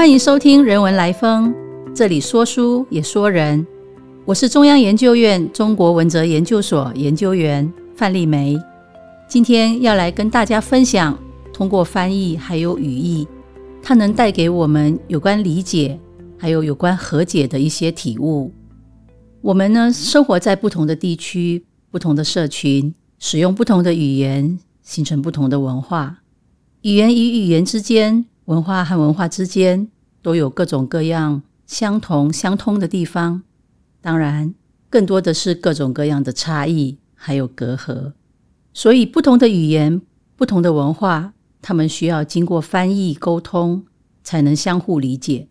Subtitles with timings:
[0.00, 1.52] 欢迎收听《人文来风》，
[1.94, 3.66] 这里说书也说人。
[4.24, 8.58] 我是中央研究院中国文哲研究所研究员范丽梅，
[9.28, 11.18] 今天要来跟大家分享，
[11.52, 13.28] 通过翻译还有语义，
[13.82, 16.00] 它能带给我们有关理解，
[16.38, 18.50] 还有有关和解的一些体悟。
[19.42, 26.22] 我们呢，生活在不同的地区、不同的社群，使用不同的语言，形成不同的文化。
[26.80, 28.24] 语言与语言之间。
[28.50, 29.86] 文化和文化之间
[30.22, 33.42] 都有各种各样相同相通的地方，
[34.00, 34.52] 当然，
[34.88, 38.12] 更多的是各种各样的差异，还有隔阂。
[38.74, 40.02] 所以，不同的语言、
[40.34, 41.32] 不同的文化，
[41.62, 43.84] 他们需要经过翻译沟通，
[44.24, 45.46] 才能相互理解。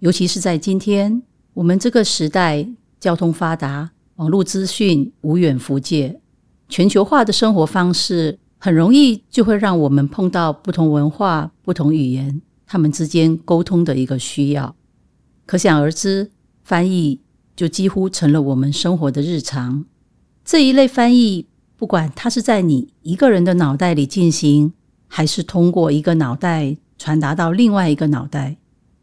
[0.00, 1.22] 尤其是在今天
[1.54, 2.68] 我们这个时代，
[2.98, 6.20] 交通发达，网络资讯无远弗届，
[6.68, 8.40] 全球化的生活方式。
[8.64, 14.76] 很容易就会让我们碰到不同文化、不同语言，他们之间沟通的一个需要。
[15.46, 16.30] 可想而知，
[16.62, 17.20] 翻译
[17.56, 19.84] 就几乎成了我们生活的日常。
[20.44, 24.72] 这一类翻译，不管它是在你一个人的脑袋里进行，
[25.08, 28.58] 还是通过一个脑袋传达到另外一个脑袋，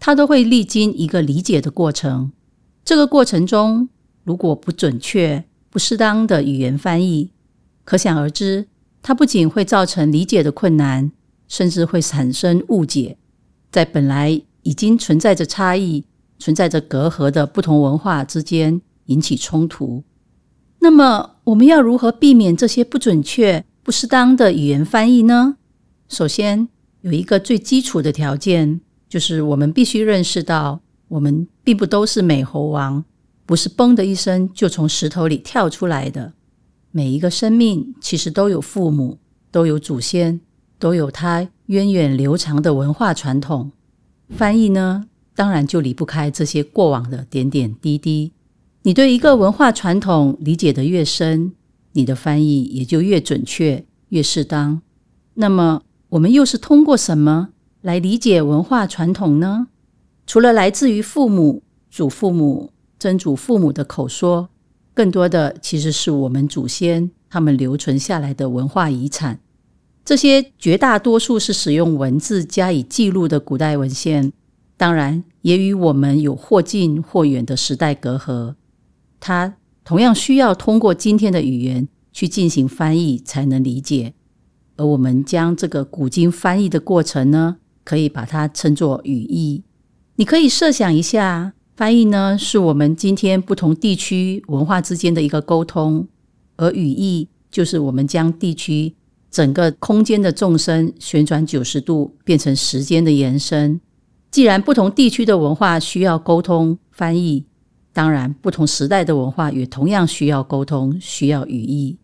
[0.00, 2.32] 它都会历经一个理解的过程。
[2.84, 3.88] 这个过程中，
[4.24, 7.30] 如果不准确、不适当的语言翻译，
[7.84, 8.66] 可想而知。
[9.06, 11.12] 它不仅会造成理解的困难，
[11.46, 13.18] 甚至会产生误解，
[13.70, 16.06] 在本来已经存在着差异、
[16.38, 20.02] 存在着隔阂的不同文化之间引起冲突。
[20.78, 25.58] 那么，我们要如何避免这些不准确、不适当的语言翻译呢？
[26.08, 26.66] 首先，
[27.02, 33.04] 有一个最基础的条件，就是我们必须认识到，我们并不都是美猴王，
[33.44, 36.32] 不是嘣的一声就从石头里跳出来的。
[36.96, 39.18] 每一个生命其实都有父母，
[39.50, 40.40] 都有祖先，
[40.78, 43.72] 都有它源远流长的文化传统。
[44.28, 48.30] 翻译呢，当然就离不开这些过往的点点滴滴。
[48.82, 51.54] 你对一个文化传统理解的越深，
[51.94, 54.80] 你的翻译也就越准确、越适当。
[55.34, 57.48] 那么，我们又是通过什么
[57.80, 59.66] 来理解文化传统呢？
[60.28, 64.50] 除了来自于父母、祖父母、曾祖父母的口说。
[64.94, 69.40] 更多的其实是我们祖先他们留存下来的文化遗产，
[70.04, 74.32] 这些绝大多数是使用文字加以记录的古代文献，
[74.76, 78.54] 当然也与我们有或近或远的时代隔阂。
[79.18, 84.14] 它同样需要通过今天的语言去进行翻译才能理解，
[84.76, 89.64] 而我们将这个古今翻译的过程呢，可以把它称作语义。
[90.16, 91.54] 你可以设想一下。
[91.76, 96.06] 翻译呢，是我们今天不同地区文化之间的一个沟通，
[96.56, 98.94] 而语义就是我们将地区
[99.28, 103.80] 整个空间的纵深旋转九十度，变成时间的延伸。
[104.30, 107.44] 既然不同地区的文化需要沟通翻译，
[107.92, 111.98] 当然不同时代的文化也同样需要沟通，需要语义。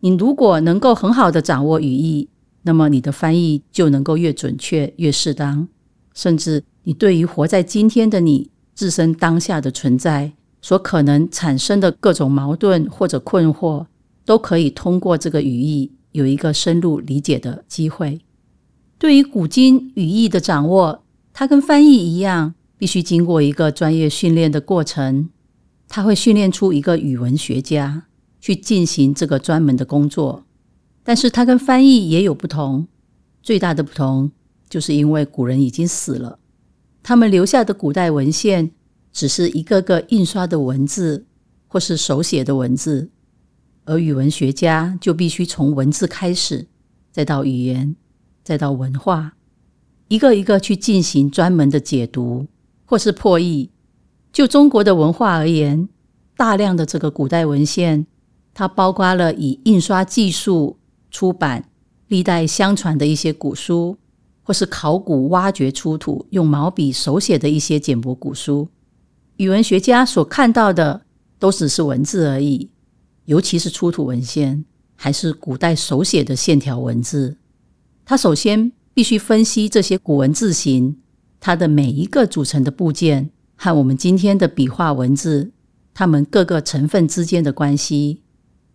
[0.00, 2.28] 你如果能够很好的掌握语义，
[2.62, 5.68] 那么你的翻译就能够越准确、越适当，
[6.14, 8.50] 甚至你对于活在今天的你。
[8.74, 13.86] 自身当下的存在所可能产生的各种矛盾或者困惑，
[14.24, 18.20] 都可以通过这个语义有一个深入理解的机会。
[18.98, 21.02] 对于古今语义的掌握，
[21.32, 25.28] 它跟翻译一样，必须经过一个专业训练的过程。
[25.86, 28.04] 它会训练出一个语文学家
[28.40, 30.44] 去进行这个专门的工作。
[31.02, 32.86] 但是它跟翻译也有不同，
[33.42, 34.32] 最大的不同
[34.68, 36.38] 就是因为古人已经死了。
[37.04, 38.70] 他们留下的古代文献
[39.12, 41.26] 只是一个个印刷的文字，
[41.68, 43.10] 或是手写的文字，
[43.84, 46.66] 而语文学家就必须从文字开始，
[47.12, 47.94] 再到语言，
[48.42, 49.34] 再到文化，
[50.08, 52.46] 一个一个去进行专门的解读
[52.86, 53.70] 或是破译。
[54.32, 55.86] 就中国的文化而言，
[56.38, 58.06] 大量的这个古代文献，
[58.54, 60.78] 它包括了以印刷技术
[61.10, 61.68] 出版、
[62.08, 63.98] 历代相传的一些古书。
[64.44, 68.68] 或是考古挖掘出土用毛笔手写的一些简帛古书，
[69.38, 71.00] 语文学家所看到的
[71.38, 72.70] 都只是文字而已，
[73.24, 74.64] 尤其是出土文献
[74.94, 77.38] 还是古代手写的线条文字。
[78.04, 80.98] 他首先必须分析这些古文字形，
[81.40, 85.52] 它的每一个组成的部件和我们今天的笔画文字，
[85.94, 88.20] 它们各个成分之间的关系。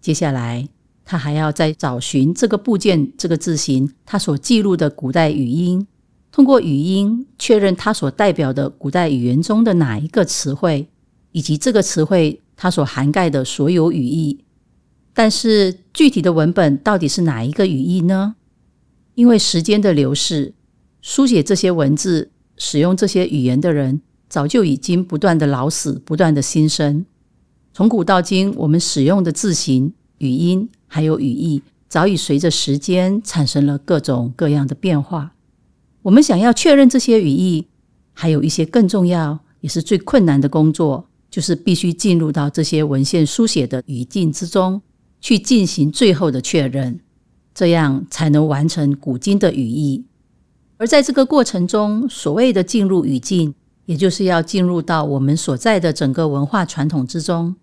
[0.00, 0.70] 接下来。
[1.10, 5.86] 他还要再找寻这个部件、这个字形，它所记录的古代语音，
[6.30, 10.86] 通过语音确认它所代表的古代语言中的哪一个词汇，
[11.32, 14.44] 以及这个词汇它所涵盖的所有语义。
[15.14, 18.34] 但是具体的文本到底是哪一个语义呢？
[19.14, 20.52] 因为时间的流逝，
[21.00, 27.06] 书写这些文字使用这些语言的人，早就已经不断的老死，不断的新生。
[27.72, 35.34] 从古到今，我们使用的字形、语音还有语义，早已随着时间产生了各种各样的变化。
[36.02, 37.68] 我们想要确认这些语义，
[38.12, 44.82] 还有一些更重要，也是最困难的工作，就是必须进入到这些文献书写的语境之中，
[45.20, 47.00] 去进行最后的确认，
[47.54, 50.04] 这样才能完成古今的语义。
[50.78, 53.54] 而在这个过程中，所谓的进入语境，
[53.86, 57.56] 也就是要进入到我们所在的整个文化传统之中。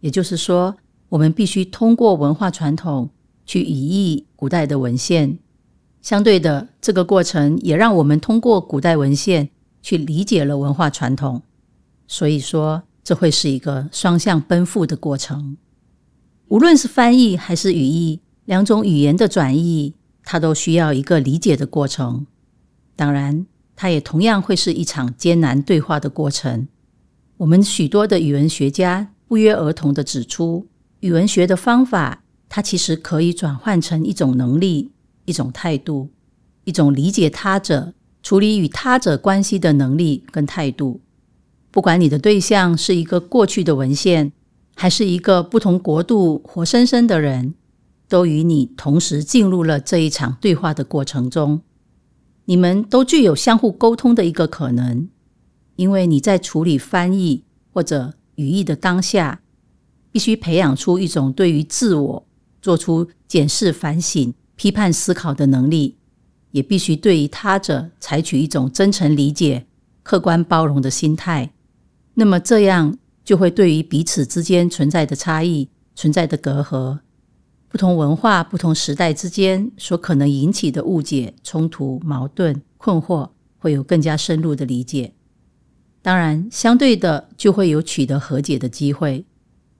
[0.00, 0.76] 也就是说，
[1.10, 3.10] 我们必须通过文化传统
[3.46, 5.38] 去语义古代的文献。
[6.02, 9.50] 相对的，这个过程也让我们通过古代文献
[9.82, 11.42] 去理解了文化传统。
[12.06, 15.56] 所以说，这会是一个双向奔赴的过程。
[16.48, 22.26] 无论是翻译还是语义，两种语言的转译，它都需要一个理解的过程。
[22.96, 23.46] 当然，
[23.76, 26.68] 它也同样会是一场艰难对话的过程。
[27.38, 30.66] 我们许多的语文学家不约而同的指出，
[31.00, 34.90] 语文学的方法，它其实可以转换成一种能力、
[35.26, 36.10] 一种态度、
[36.64, 41.00] 一种理解他者、处理与他者关系的能力跟态度。
[41.70, 44.32] 不管你的对象是一个过去的文献，
[44.74, 47.54] 还是一个不同国度活生生的人，
[48.08, 51.60] 都与你同时进入了这一场对话的过程中。
[52.46, 55.08] 你们都具有相互沟通的一个可能，
[55.76, 59.42] 因为你在处理翻译或者语义的当下，
[60.10, 62.26] 必须培养出一种对于自我
[62.60, 65.96] 做出检视、反省、批判思考的能力，
[66.50, 69.66] 也必须对于他者采取一种真诚理解、
[70.02, 71.52] 客观包容的心态。
[72.14, 76.98] 那么这样就会对于彼此之间存在的差异、存在的隔阂。
[77.68, 83.28] 不同文化、不同时代之间所可能引起的误解、冲突、矛盾、困惑，
[83.58, 85.12] 会有更加深入的理解。
[86.00, 89.26] 当然，相对的就会有取得和解的机会。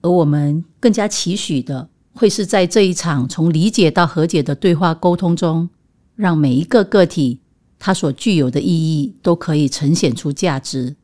[0.01, 5.69] 而我们更加期许的，会是在这一场从理解到和解的对话沟通中，
[6.15, 7.39] 让每一个个体
[7.77, 10.95] 它所具有的意义都可以呈现出价值，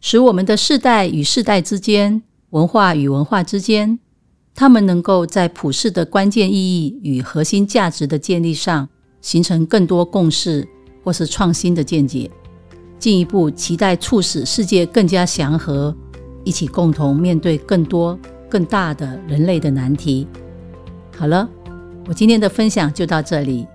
[0.00, 3.98] 使我们的世代与世代之间、文化与文化之间。
[4.54, 8.86] 他们能够在普世的关键意义与核心价值的建立上
[9.22, 10.68] 形成更多共识，
[11.02, 12.30] 或是创新的见解，
[12.98, 15.96] 进一步期待促使世界更加祥和，
[16.44, 18.18] 一起共同面对更多
[18.48, 20.26] 更大的人类的难题。
[21.16, 21.48] 好了，
[22.06, 23.66] 我今天的分享就到这里，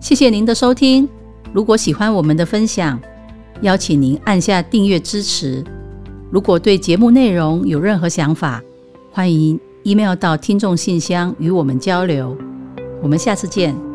[0.00, 1.08] 谢谢您的收听。
[1.52, 3.00] 如果喜欢我们的分享，
[3.62, 5.64] 邀请您按下订阅支持。
[6.30, 8.62] 如果对节目内容有任何想法，
[9.10, 9.58] 欢迎。
[9.84, 12.36] email 到听众信箱与我们交流，
[13.02, 13.89] 我们下次见。